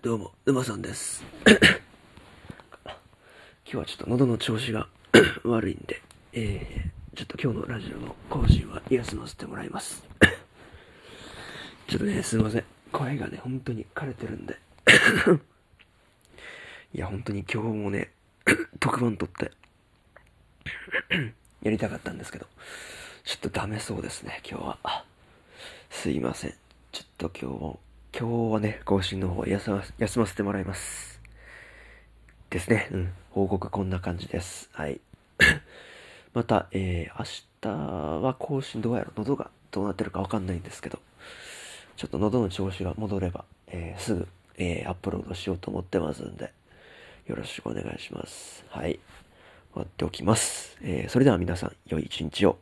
[0.00, 1.24] どうも、沼さんです。
[1.44, 1.56] 今
[3.64, 4.86] 日はちょっと喉の調子が
[5.42, 6.00] 悪いんで、
[6.32, 10.04] えー、ちょっと今日のラジオの更新は休ませてもらいます。
[11.88, 12.64] ちょっとね、すいません。
[12.92, 14.56] 声がね、本当に枯れてるんで。
[16.94, 18.12] いや、本当に今日もね、
[18.78, 19.50] 特番撮って、
[21.60, 22.46] やりたかったんですけど、
[23.24, 25.04] ちょっとダメそうですね、今日は。
[25.90, 26.54] すいません。
[26.92, 27.80] ちょっと今日も、
[28.16, 31.20] 今日はね、更新の方休ま休ませてもらいます。
[32.50, 32.88] ですね。
[32.90, 33.12] うん。
[33.30, 34.70] 報告こんな感じです。
[34.72, 35.00] はい。
[36.32, 37.24] また、えー、明
[37.60, 40.98] 日は更新どうやろ喉がどうなってるかわかんないんですけど、
[41.96, 46.52] ちょっと喉の調子が戻れば、えー、すぐ、えー、アップロードしようと思ってますんで、
[47.26, 48.64] よろしくお願いします。
[48.70, 48.98] はい。
[49.74, 50.78] 終わっておきます。
[50.82, 52.58] えー、それでは皆さん、良い一日を。